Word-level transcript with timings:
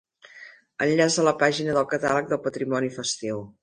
Enllaç 0.85 1.19
a 1.23 1.27
la 1.29 1.35
pàgina 1.45 1.79
del 1.79 1.89
Catàleg 1.95 2.35
del 2.35 2.45
Patrimoni 2.51 2.95
Festiu. 3.01 3.51